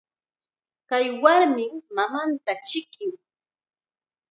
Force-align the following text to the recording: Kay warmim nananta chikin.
Kay 0.89 1.05
warmim 1.21 1.75
nananta 1.95 2.53
chikin. 2.67 3.13